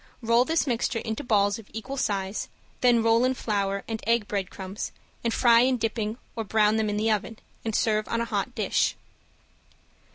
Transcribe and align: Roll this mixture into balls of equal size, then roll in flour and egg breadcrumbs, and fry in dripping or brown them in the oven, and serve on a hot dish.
Roll 0.23 0.45
this 0.45 0.65
mixture 0.65 0.97
into 0.97 1.23
balls 1.23 1.59
of 1.59 1.69
equal 1.73 1.95
size, 1.95 2.49
then 2.79 3.03
roll 3.03 3.23
in 3.23 3.35
flour 3.35 3.83
and 3.87 4.03
egg 4.07 4.27
breadcrumbs, 4.27 4.91
and 5.23 5.31
fry 5.31 5.59
in 5.59 5.77
dripping 5.77 6.17
or 6.35 6.43
brown 6.43 6.77
them 6.77 6.89
in 6.89 6.97
the 6.97 7.11
oven, 7.11 7.37
and 7.63 7.75
serve 7.75 8.07
on 8.07 8.19
a 8.19 8.25
hot 8.25 8.55
dish. 8.55 8.95